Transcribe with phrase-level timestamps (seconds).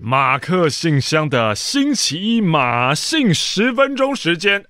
[0.00, 4.64] 马克信箱的星期一马信十分钟时间。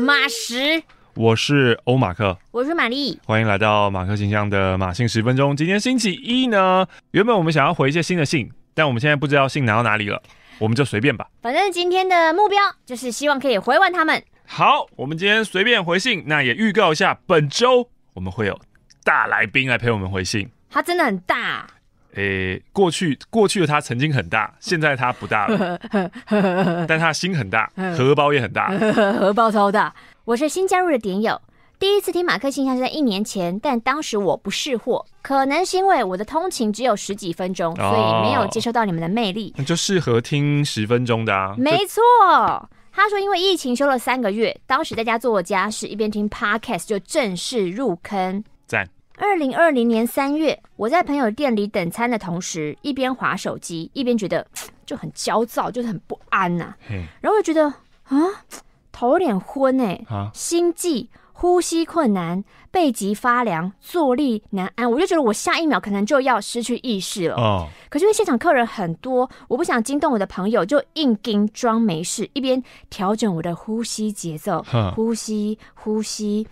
[0.00, 0.82] 马十，
[1.14, 5.56] 我是欧马克，我是玛丽，欢迎来到马克信箱的马信十分钟。
[5.56, 10.20] 今天星期一呢，原本我们想要回一些新的信，但我们现在不知道信拿到哪里了，
[10.58, 11.28] 我们就随便吧。
[11.42, 14.20] 反正今天的目标就是希望可以回完他们。
[14.46, 18.58] 好，我们今天随便回信，那也预告一下，本周我们会有
[19.04, 20.48] 大来宾来陪我们回信。
[20.70, 21.66] 他真的很大，
[22.14, 25.78] 诶，过去过去的他曾经很大，现在他不大了，
[26.88, 28.68] 但他心很大，荷包也很大，
[29.18, 29.94] 荷包超大。
[30.24, 31.40] 我是新加入的点友，
[31.78, 41.54] 第一次听马克信箱是在一年前，但当时我不识货，可能是因为我的通勤只有十几分钟，所以没有接收到你们的魅力，那就适合听十分钟的啊。
[41.58, 42.02] 没错。
[42.94, 48.44] 他说：“因为疫情休了三个月，当时在家做家事，一边听 podcast 就正式入坑。
[49.22, 49.30] 赞。
[49.30, 54.44] 二零二零年三月，我在朋友店里等餐的同时，一边滑手机，一边觉得
[54.84, 56.76] 就很焦躁，就是很不安呐、啊。
[57.20, 57.66] 然后我觉得
[58.04, 58.18] 啊，
[58.90, 67.34] 头有点昏哎、欸，心悸。”呼吸困难，背脊发凉，坐立难安，我就觉得我下一秒可能就要失去意识了。
[67.34, 74.64] 哦，可是因为现场客人很多，我不想惊动我的朋友，就硬盯装没事，一边调整我的呼吸节奏，
[74.94, 76.46] 呼吸呼吸。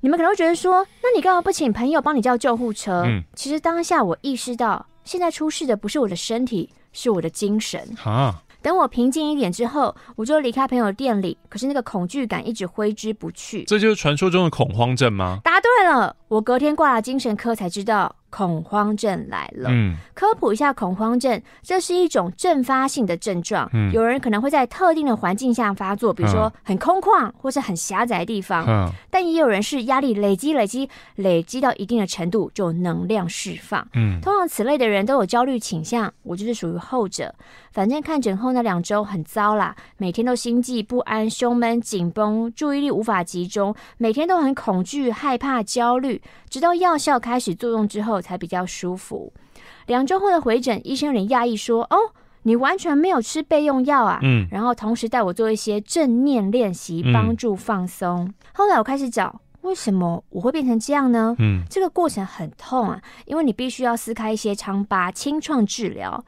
[0.00, 3.02] 你们可能会觉得说，那你干嘛不请朋友帮你叫救护车？
[3.04, 7.80] 嗯，其实当下我意识到，现在出事的不是我的身体，是我的精神。
[8.04, 8.42] 啊。
[8.60, 11.38] 等我平静一点之后，我就离开朋友店里。
[11.48, 13.62] 可是那个恐惧感一直挥之不去。
[13.64, 15.38] 这就是传说中的恐慌症吗？
[15.44, 18.14] 答对了，我隔天挂了精神科才知道。
[18.30, 19.68] 恐慌症来了。
[19.70, 23.68] 嗯，科普一下，恐慌症这是一种阵发性的症状。
[23.72, 28.64] 嗯，有人可能会在特定的环境下发作，比如说很空旷或是很狭窄的地方。
[28.68, 33.86] 嗯，但也有人是压力累积、累积、累积到一定的程度就能量释放。
[33.94, 37.34] 嗯，通常此类的人都有焦虑倾向，我就是属于后者。
[37.72, 46.20] 反正看诊后那两周很糟啦，每天都心悸不安、胸闷、紧绷、注意力无法集中，每天都很恐惧、害怕、焦虑，
[46.50, 48.17] 直到药效开始作用之后。
[48.20, 49.32] 才比较舒服。
[49.86, 51.96] 两周后的回诊，医生有点讶异说：“哦，
[52.42, 58.24] 你完全没有吃备用药啊。”嗯，然后同时带我做一些正念练习，帮助放松。
[58.24, 61.34] 嗯、后来我开始找为什么我会变成这样呢？
[61.38, 66.24] 嗯，这个过程很痛啊，因为你必须要撕开一些疮疤，清创治疗。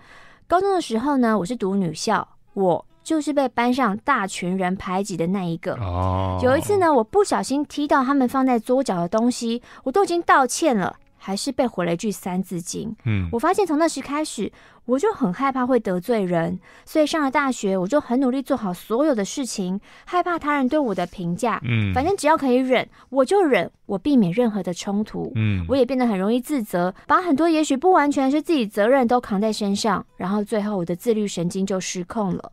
[0.46, 5.74] 高中的时候呢，我是读女校，我就是被班上大群人排挤的那一个。
[5.74, 10.96] 哦，有一次呢，我不小心踢到他们放在桌角的东西，我都已经道歉了。
[11.20, 12.96] 还是被回了一句三字经。
[13.04, 14.50] 嗯，我发现从那时开始，
[14.86, 21.60] 我就很害怕会得罪人，所以上了大学，我就很努力做好所有的事情，害怕他人对我的评价。
[21.64, 25.30] 嗯，反正只要可以忍，我就忍，我避免任何的冲突。
[25.36, 32.52] 嗯，我也变得很容易自责，把很多也许不完全是自己责任都扛在身上，然后最后我的自律神经就失控了。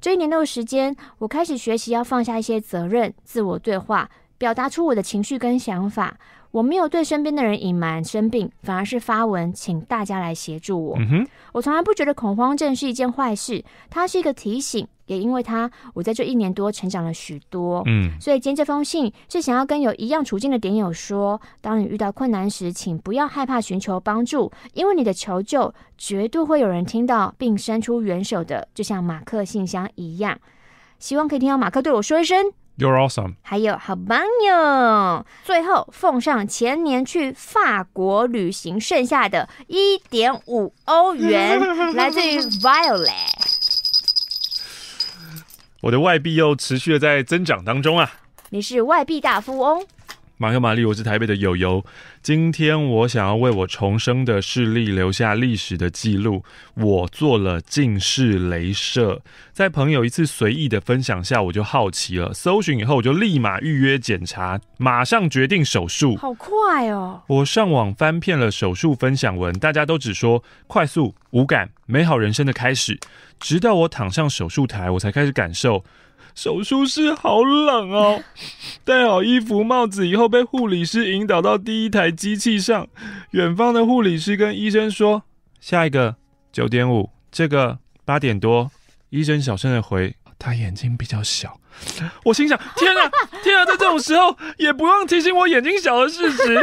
[0.00, 6.16] 这一年多的时间，我开始学习要放下一些责任，自我对话，表达出我的情绪跟想法。
[6.56, 10.96] 我没有对身边的人隐瞒生病，反而是发文请大家来协助我。
[10.98, 17.82] 嗯，我从来不觉得恐慌症是一件坏事，它是一个提醒，也因为它，我在这一年多成长了许多。
[17.84, 30.38] 嗯，所以今天这封信是想要跟有一样处境的点友说：当你遇到困难时，请不要害怕寻求帮助，因为你的求救绝对会有人听到并伸出援手的，就像马克信箱一样。
[30.98, 32.50] 希望可以听到马克对我说一声。
[32.78, 35.24] You're awesome，还有好棒哟！
[35.44, 41.58] 最后奉上前年去法国旅行剩下的一点五欧元，
[41.96, 43.10] 来自于 Violet。
[45.82, 48.10] 我的外币又持续的在增长当中啊！
[48.50, 49.86] 你是外币大富翁。
[50.38, 51.82] 马克玛丽，我是台北的友友。
[52.20, 56.44] 今天我想要为我重生的视力留下历史的记录。
[56.74, 59.22] 我做了近视雷射，
[59.54, 66.14] 在朋友一次随意的分享下，我就好奇了，搜寻以后我就立马预约检查，马上决定手术。
[66.16, 67.22] 好快哦！
[67.28, 73.00] 我上网翻遍了手术分享文，大家都只说快速、无感、美好人生的开始。
[73.40, 75.82] 直到我躺上手术台，我才开始感受。
[76.36, 78.22] 手术室好冷哦！
[78.84, 82.86] 戴好衣服、帽子以后，被护理师引导到第一台机器上。
[83.30, 85.22] 远方的护理师跟医生说
[85.60, 86.14] ：“下一个
[86.52, 88.70] 九点五，这个八点多。”
[89.08, 91.58] 医生小声的回：“他眼睛比较小。”
[92.24, 93.10] 我心想：“天啊，
[93.42, 93.64] 天啊！
[93.64, 96.58] 在这种时候也不用提醒我眼睛小的事实。”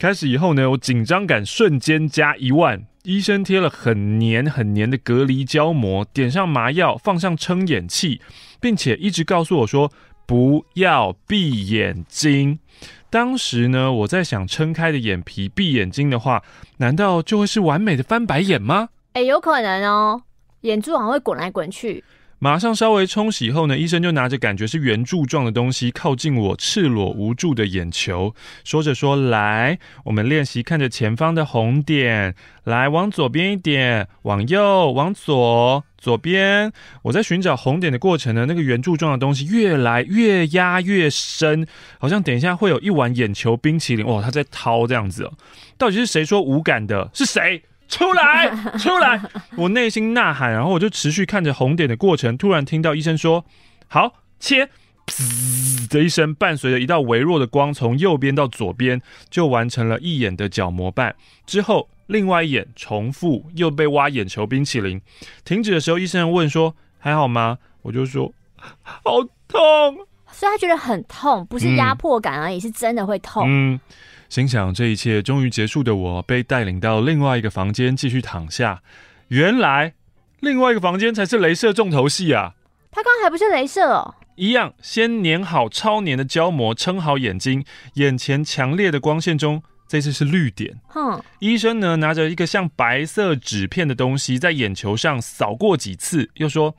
[0.00, 2.82] 开始以后呢，我紧张感瞬间加一万。
[3.02, 8.18] 医生贴了很黏很黏的隔离胶膜，点上麻药，放上撑眼器。
[8.58, 9.92] 并且一直告诉我说，
[10.24, 12.58] 不要闭眼睛。
[13.10, 16.42] 当时呢，我在想，撑开的眼皮闭眼睛的话，
[16.78, 18.88] 难道就会是完美的翻白眼吗？
[19.12, 20.22] 哎、有可能哦，
[20.62, 22.02] 眼珠好像会滚来滚去。
[22.42, 28.34] 马上稍微冲洗后呢，医生就拿着感觉是圆柱状的东西靠近我赤裸无助的眼球，
[28.64, 32.34] 说着说：“来，我们练习看着前方的红点，
[32.64, 36.72] 来往左边一点，往右，往左，左边。”
[37.04, 41.66] 我在寻找红点的过程呢，那个圆柱状的东西越来越压越深，
[41.98, 45.32] 好像等一下会有一碗眼球冰淇淋哦，他在掏这样子哦。
[45.76, 47.10] 到底是谁说无感的？
[47.12, 47.62] 是谁？
[47.90, 48.48] 出来，
[48.78, 49.20] 出来！
[49.56, 52.38] 我内心呐喊，然后我就持续看着红点的过程。
[52.38, 53.44] 突然听到医生说
[53.88, 54.70] ：“好，切！”
[55.06, 61.16] 噗的一声，伴随着一道微弱的光从右边到左边，就完成了一眼的角膜瓣。
[61.44, 65.00] 之后，另外一眼重复又被挖眼球冰淇淋。
[65.44, 68.32] 停止的时候，医生问说：“还好吗？”我就说
[68.82, 69.60] ：“好痛。”
[70.30, 73.44] 所以他觉得很痛，不是压迫感而已，嗯、是真的会痛。
[73.48, 73.80] 嗯。
[74.30, 78.80] 心想这一切终于结束的我，被带领到另外一个房间继续躺下。
[79.26, 79.94] 原来
[80.38, 82.54] 另外一个房间才是镭射重头戏啊！
[82.92, 84.14] 他刚刚还不是镭射哦。
[84.36, 90.78] 一样，先粘好超粘的胶膜，撑好眼睛，眼前强烈的光线中，这次是绿点。
[90.86, 96.76] 哼，医生呢拿着一个像白色纸片的东西，在眼球上扫过几次，又说：“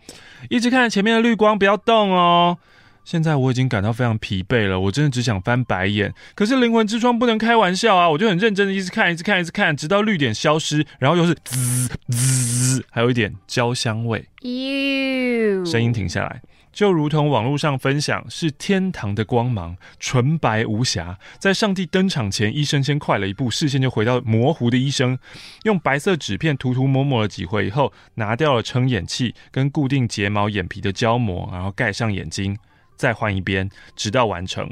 [0.49, 2.57] 一直看着前面的绿光，不要动哦。”
[3.03, 6.13] 现在我已经感到非常疲惫了，我真的只想翻白眼。
[6.35, 8.09] 可是灵魂之窗不能开玩笑啊！
[8.09, 14.25] 我就很认真的一直看，一直看，一直看，直到绿点消失，然后又是滋滋，还有一点焦香味。
[14.41, 21.17] 哟，声音停下来，就如同网络上分享是天堂的光芒，纯白无瑕。
[21.39, 25.17] 在上帝登场前，医生先快了一步，视线就回到模糊的医生，
[25.63, 32.57] 用白色纸片涂涂抹抹了几回以后，拿掉了撑眼器跟固定睫毛眼皮的胶膜，然后盖上眼睛。
[33.01, 34.69] 再换一边，直到完成。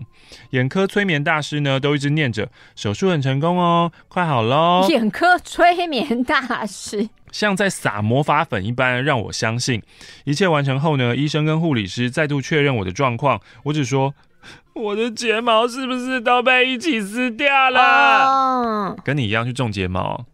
[0.52, 4.86] 眼科催眠大师呢，都一直念着手术很成功哦，快好喽。
[4.88, 9.82] 眼科催眠大师像在撒魔法粉一般，让我相信
[10.26, 13.42] 一切完成后呢，医生跟护理师再度确认我的状况。
[13.64, 14.14] 我只说
[14.74, 17.82] 我的睫毛是不是都被一起撕掉了？
[17.82, 20.26] 哦，跟你一样去种睫毛。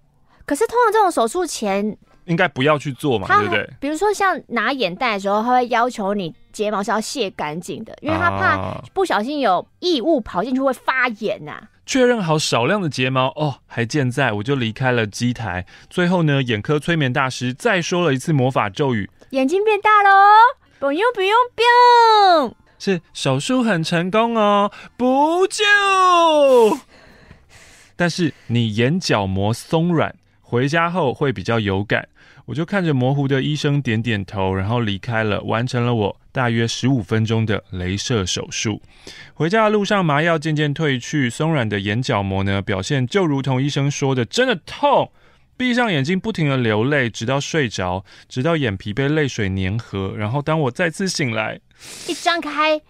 [0.46, 3.70] 可是通常这种手术前应该不要去做嘛，对不对？
[3.80, 6.34] 比如说像拿眼袋的时候，他会要求你。
[6.56, 11.68] 睫毛是要卸干净的，因为他怕不小心有异物跑进去会发炎呐、啊。
[11.86, 15.66] 确认好少量的睫毛哦，还健在，我就离开了机台。
[15.90, 20.10] 最后呢，眼科催眠大师再说了一次魔法咒语：眼睛变大喽，
[20.80, 21.62] 不用不用不
[22.40, 25.62] 用，是手术很成功哦，不救。
[27.98, 32.08] 但是你眼角膜松软，回家后会比较有感。
[32.46, 38.82] 我就看着模糊的医生点点头，然后离开了，完成了我大约十五分钟的镭射手术。
[39.34, 45.12] 回家的路上，麻药渐渐褪去，松软的眼角膜呢，表现就如同医生说的，真的痛。
[45.58, 50.14] 闭上眼睛，不停的流泪，直到睡着，直到眼皮被泪水粘合。
[50.18, 51.62] 然后当我再次醒来，
[52.08, 52.82] 一张开，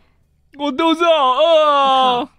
[0.57, 2.29] 我肚子好饿啊！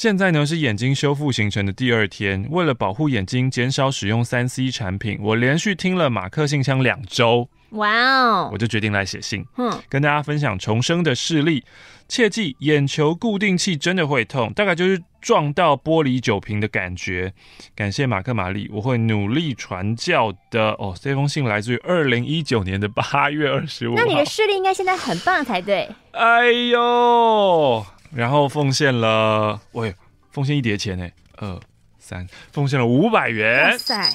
[0.00, 7.46] 现在呢是眼睛修复行程的第二天，为了保护眼睛，减少使用三 C 产品，我连续听了马克信箱两周。
[7.72, 8.48] 哇哦！
[8.50, 11.62] 我就决定来写信，嗯，跟大家分享重生的事例。
[12.08, 17.34] 切记，眼球固定器真的会痛，大概就是撞到玻璃酒瓶的感觉。
[17.76, 20.70] 感谢马克玛丽，我会努力传教的。
[20.78, 23.94] 哦，这封信来自于二零一九年的八月二十五。
[23.94, 25.86] 那你的视力应该现在很棒才对。
[26.12, 27.84] 哎呦！
[28.12, 29.94] 然后奉献了，喂，
[30.30, 31.60] 奉献一叠钱呢，二
[31.98, 33.70] 三，奉献了五百元。
[33.70, 34.14] 哇塞，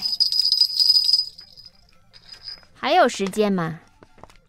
[2.74, 3.80] 还有时间吗？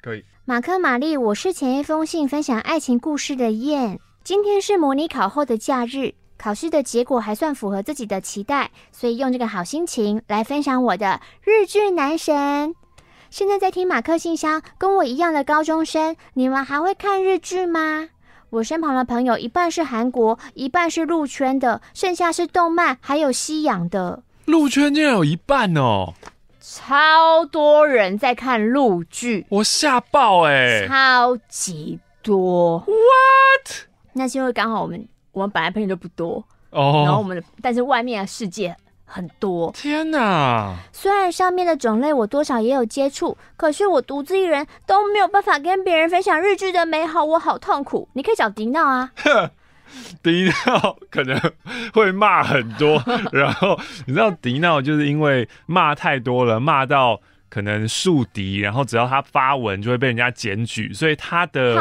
[0.01, 0.23] 可以。
[0.45, 3.99] 马克玛丽，我是前一封信分享爱情故事的燕。
[4.23, 12.75] 今天是模拟考后的假日，考试的结果还算符合自己的期待，所以用这个好心情来分享我的日剧男神。
[13.29, 18.09] 现在在听马克信箱，跟我一样的高中生，你们还会看日剧吗？
[18.49, 24.23] 我身旁的朋友一半是韩国，一半是陆圈的，剩下是动漫，还有西洋的。
[24.45, 26.13] 陆圈竟然有一半哦！
[26.61, 30.87] 超多人在看陆剧，我吓爆哎、欸！
[30.87, 33.87] 超级多，What？
[34.13, 37.05] 那是因为刚好我们我们本来朋友就不多哦，oh.
[37.05, 38.75] 然后我们的但是外面的世界。
[39.09, 40.75] 很多天哪！
[40.91, 48.07] 虽然上面的种类我多少也有接触，可是我独自一人都没有办法跟别人分享日剧的美好，我好痛苦。
[48.13, 49.09] 你可以找迪闹啊，
[50.21, 51.39] 迪闹可能
[51.93, 61.75] 会骂很多，然后你知道迪闹就是因为骂太多了，骂到可能树敌，然后只要他发文就会被人家检举，所以他的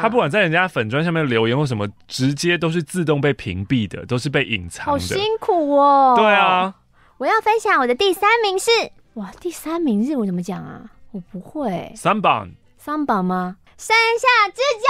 [0.00, 4.92] 他不管在人家粉砖下面留言或什么，直接都是自动被屏蔽的，都是被隐藏的。
[4.92, 6.14] 好辛苦哦。
[6.16, 6.74] 对啊，
[7.18, 8.70] 我要分享我的第三名是
[9.14, 10.82] 哇，第三名日文怎么讲啊？
[11.12, 11.92] 我不会。
[11.96, 12.50] 三榜。
[12.76, 13.56] 三榜吗？
[13.78, 14.86] 山下智久。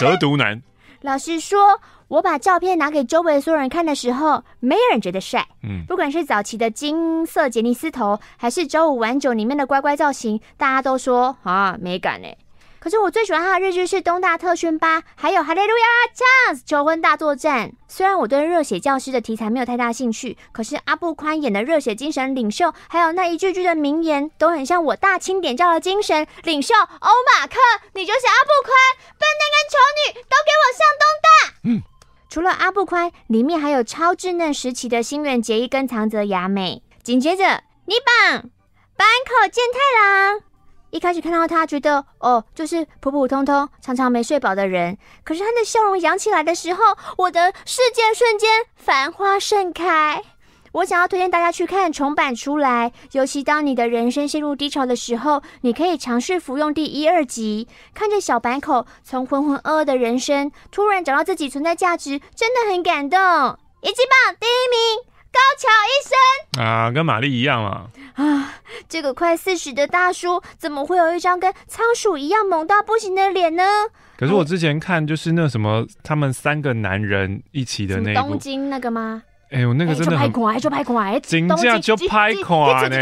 [0.10, 0.62] 蛇毒男。
[1.04, 1.80] 老实说。
[2.08, 5.48] 我把照片拿给周围所有人看的时候，没有人觉得帅。
[5.62, 12.28] 嗯，不管是早期的金色杰尼斯头，还是周五晚九里面的乖乖造型，大家都说啊没感呢。
[12.78, 17.70] 可是我最喜欢他的日剧是《东大特训班》，还有《哈利路亚 Chance 求婚大作战》。
[17.88, 27.56] 虽然我对热血教师的题材没有太大兴趣，可是阿布宽演的热血精神领袖，还有那一句句的名言，都很像我大清点教的精神领袖欧马克，
[27.94, 28.74] 你就是阿布宽，
[29.13, 31.28] 笨蛋跟丑女都给我向东大。
[31.64, 31.82] 嗯。
[32.28, 36.82] 除了阿布宽，里面还有超稚嫩时期的新垣结衣跟长泽雅美。
[37.02, 38.50] 紧接着，你榜
[38.96, 40.40] 坂口健太郎。
[40.90, 44.96] 一开始看到他，觉得哦，就是普普通通、常常没睡饱的人。
[45.24, 46.82] 可是他的笑容扬起来的时候，
[47.18, 50.22] 我的世界瞬间繁花盛开。
[50.74, 63.18] 我想要推荐大家去看重版出来，尤其当你的人生陷入低潮的时候，你可以尝试服用第一、二集，看着小坂口从浑浑噩噩的人生突然找到自己存在价值，真的很感动。
[63.82, 68.54] 一级棒第一名高桥医生啊，跟玛丽一样啊啊，
[68.88, 73.62] 这个快四十的大叔怎么会有一张跟仓鼠一样萌到不行的脸呢？
[74.16, 79.22] 可是我之前看就是那什么，他们三个男人一起的那东京那个吗？
[79.50, 82.98] 哎呦，那个真的很，快，就拍款，真的就拍款呢，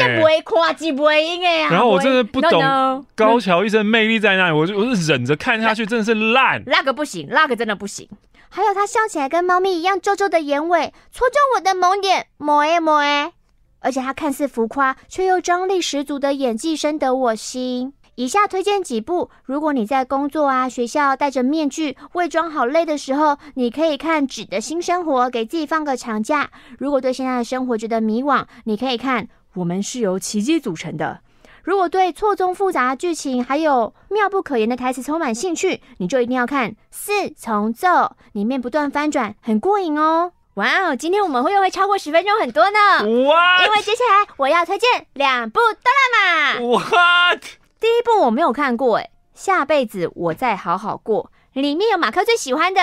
[1.71, 8.09] 然后我真的不懂高桥一生魅力在哪里，我就我是忍着看下去，真的是烂，那个不行，那个真的不行。
[8.51, 13.33] 还有他笑起来跟猫咪一样皱皱的眼尾，戳中我的萌点，萌哎萌哎，
[13.81, 17.95] 而且他看似浮夸却又张力十足的演技深得我心。
[18.17, 26.51] 以下推荐几部，如果你在工作啊、学校戴着面具、伪装好累的时候，你可以看《纸的新生活》，给自己放个长假。
[26.79, 31.21] 如果对现在的生活觉得迷惘，你可以看《我们是由奇迹组成的》。
[31.63, 37.89] 如果对错综复杂的剧情还有妙不可言的台词充满兴趣，你就一定要看《四重奏》，
[38.33, 40.33] 里面不断翻转，很过瘾哦。
[40.55, 42.79] 哇哦，今天我们会又会超过十分钟很多呢。
[42.99, 43.65] What?
[43.65, 46.79] 因为接下来我要推荐两部哆啦 A 梦。
[46.79, 47.43] What?
[47.83, 51.33] 第一部我没有看过，哎，下辈子我再好好过。
[51.53, 52.81] 里面有马克最喜欢的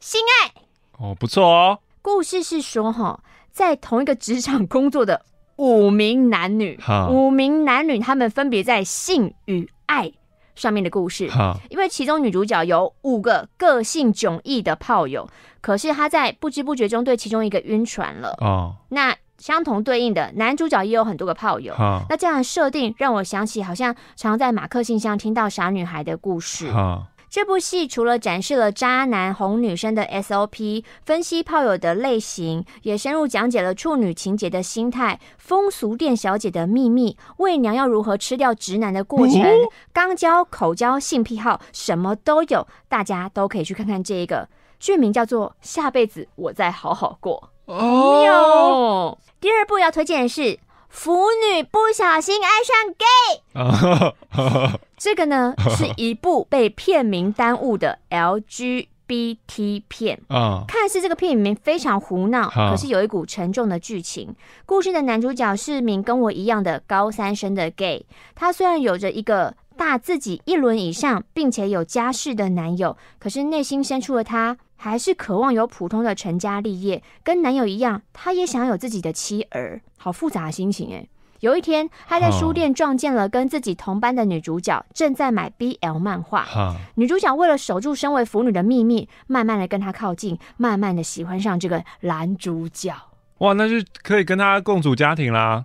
[0.00, 0.50] 性爱
[0.98, 1.78] 哦，不错哦。
[2.00, 3.20] 故事是说，哈，
[3.52, 6.80] 在同一个职场工作的五名男女，
[7.10, 10.10] 五名男女他们分别在性与爱
[10.54, 11.30] 上面的故事。
[11.68, 15.28] 因为其中女主角有五个个性迥异的炮友，
[15.60, 18.34] 可是她在不知不觉中对其中一个晕船了。
[18.40, 19.14] 哦，那。
[19.40, 22.02] 相同对应的男主角也有很多个炮友，哈。
[22.10, 26.70] 那这样的设定让我想起好像常在马克信箱听到傻女孩的故事。
[26.70, 27.06] 哈。
[27.30, 44.48] 这部戏除了展示了渣男哄女生的 SOP，分析炮友的类型，也深入讲解了处女情节的心态、风俗店小姐的秘密、伪娘要如何吃掉直男的过程、哦、肛交、口交、性癖好，什么都有，大家都可以去看看这一个
[44.80, 49.16] 剧名叫做《下辈子我再好好过》哦。
[49.40, 50.42] 第二部要推荐的是
[50.88, 60.64] 《腐女不小心爱上 gay》， 这个呢是一部被片名耽误的 LGBT 片啊。
[60.68, 64.34] 看似这个片名非常胡闹，可是有一股沉重的剧情。
[64.66, 74.58] 故事的男主角是名跟我一样的高三生的 gay，他虽然有着一个大自己一轮以上，并且有家室的男友，可是内心深处的他。
[74.82, 81.06] 还是渴望有普通的成家立业，跟男友一样，他也想有自己的妻儿，好复杂的心情诶。
[81.40, 86.46] 有一天，他在书店撞见了跟自己同班的女主角，正在买 BL 漫画。
[86.94, 92.94] 女主角为了守住身为腐女的秘密，慢慢的跟他靠近，慢慢的喜欢上这个男主角。
[93.38, 95.62] 哇，那就可以跟他共组家庭啦。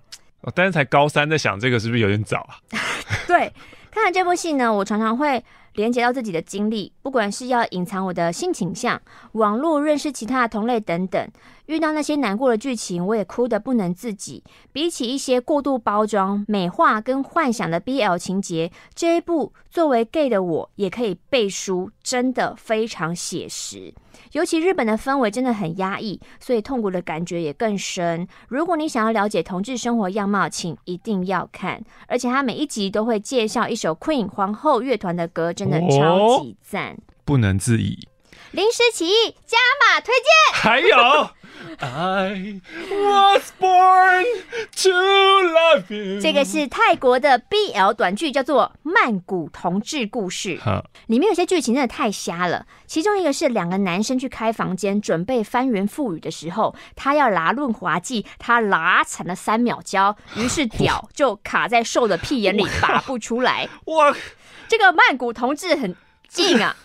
[0.53, 2.59] 但是才高三，在想这个是不是有点早啊？
[3.25, 3.51] 对，
[3.89, 5.41] 看了这部戏呢，我常常会。
[5.75, 9.01] 连接到自己的经历，不管是要隐藏我的性倾向、
[9.33, 11.29] 网络认识其他同类等等，
[11.67, 14.43] 遇到那些难过的剧情，我也哭得不能自己。
[14.71, 23.93] 比起一些过度包装、美化跟幻想的 BL 情节，这一部作为 gay 的我也可以背书，真的非常写实。
[24.33, 28.27] 尤其日本的氛围真的很压抑，所以痛苦的感觉也更深。
[28.47, 31.83] 如果你想要了解同志生活样貌，请一定要看。
[32.07, 38.07] 而且他每一集都会介绍一首 Queen 皇后乐团的歌，真的超级赞，不能自已。
[38.51, 41.29] 临时起意加码推荐，还有
[41.79, 44.25] I was born
[44.83, 46.21] to love you。
[46.21, 50.57] 这个是泰国的 BL 短剧，叫做《曼谷同志故事》。
[51.07, 52.65] 里面有些剧情真的太瞎了。
[52.85, 63.67] 其中一个是两个男生去开房间，准备翻云覆雨的时候，他要拿润滑剂，他拿惨了三秒胶，于是屌就卡在瘦的屁眼里 拔不出来。
[63.85, 64.15] 哇，
[64.67, 65.95] 这个曼谷同志很
[66.37, 66.75] 硬啊。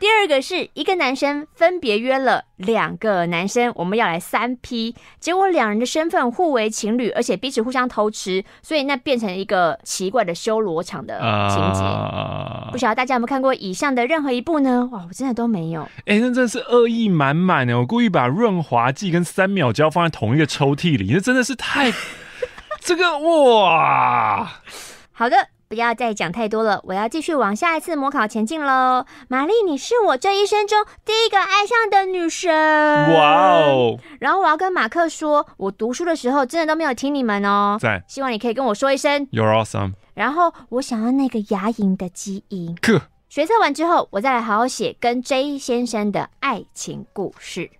[0.00, 11.82] 第二个是一个男生分别约了两个男生，我们要来三 P，结果两人的身份互为情侣，而且彼此互相偷吃，所以那变成一个奇怪的修罗场的情节。
[11.82, 14.88] Uh、不晓得大家有没有看过以上的任何一部呢？
[14.90, 15.82] 哇，我真的都没有。
[15.82, 21.92] 哎、欸，那真的是恶意满满的，我故意把润滑剂跟三秒胶放在同一个抽屉里，那真的是太
[22.80, 24.50] 这个哇。
[25.12, 25.36] 好的。
[25.70, 29.06] 不要再讲太多了，我要继续往下一次模考前进喽。
[29.28, 32.52] 玛丽，你是我这一生中第一个爱上的女神。
[32.52, 33.96] 哇哦！
[34.18, 37.78] 然后我要跟马克说，我读书的时候真的都没有听你们哦。
[37.80, 39.92] 在，希望你可以跟我说一声，You're awesome。
[40.14, 42.76] 然后我想要那个牙龈的基因。
[42.82, 47.70] 呵学测完之后，我再来好好写跟 J 先生的爱情故事。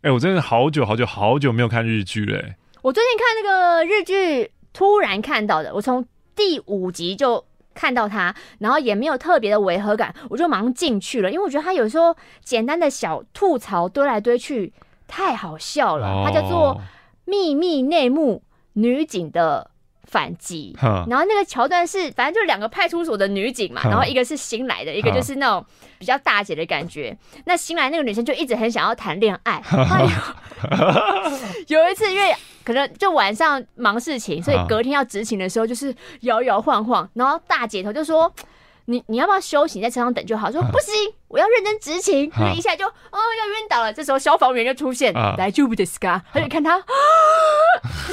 [0.00, 2.54] 哎，我真的好久好久好久没有看日剧嘞。
[2.80, 6.02] 我最近看那个日剧，突然看到的，我从。
[6.38, 12.14] 第五集就看到他，然后也没有特别的违和感，我就马上进去了，因为我觉得他有时候
[12.44, 14.72] 简单的小吐槽堆来堆去
[15.08, 16.22] 太好笑了。
[16.24, 16.76] 他叫做
[17.24, 18.40] 《秘密内幕
[18.74, 19.68] 女警的
[20.04, 20.76] 反击》，
[21.10, 25.66] 然后那个桥段是反正就两个派出所的女警嘛，然后一个是新来的，一个就是那种
[25.98, 27.18] 比较大姐的感觉。
[27.46, 29.60] 那新来那个女生就一直很想要谈恋爱，
[31.66, 32.32] 有一次因为。
[32.68, 38.30] 可能就晚上忙事情，所以隔天要执勤的时候就是摇摇晃晃，然后大姐头就说
[38.84, 40.92] ：“你你要不要休息，你在车上等就好。”说不行，
[41.28, 42.30] 我要认真执勤。
[42.30, 46.76] 他一下就哦要晕倒了，这时候消防员就出现，来就不得死他就看他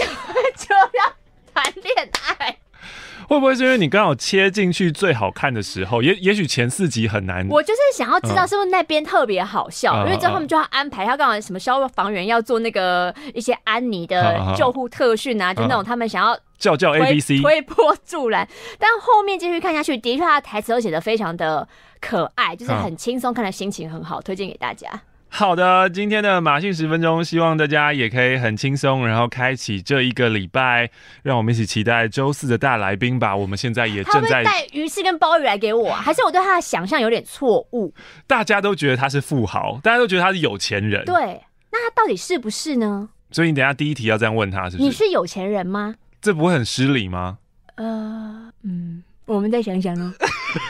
[3.28, 6.02] 会不会是因为你刚好切进去最好看的时候？
[6.02, 7.48] 也也许前四集很难。
[7.50, 18.48] 我就是想要知道是不是那边特别好笑，嗯、因为之后他们就要安排他刚好什么消防员要做那个一些安妮的救护特训啊，嗯、就那种他们想要叫叫 A B C 推波助澜。
[18.80, 21.68] 但后面继续看下去，的确他的台词都写的非常的
[22.00, 24.88] 可爱，就是很轻松，看的心情很好，推荐给大家。
[25.38, 30.90] 好的，今天的马讯十分钟，希望大家也可以很轻松，然后开启这一个礼拜，
[31.24, 33.36] 让我们一起期待周四的大来宾吧。
[33.36, 37.94] 我们现在也正在带鱼翅跟鲍鱼来给我，还是我对他的想象有点错误？
[38.26, 41.04] 大家都觉得他是富豪，大家都觉得他是有钱人。
[41.04, 43.10] 对，那他到底是不是呢？
[43.30, 44.84] 所以你等一下第一题要这样问他，是不是？
[44.84, 45.96] 你是有钱人吗？
[46.22, 47.40] 这不会很失礼吗？
[47.76, 50.14] 呃，嗯，我们再想想哦。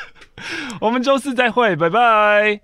[0.82, 2.60] 我们周四再会，拜拜。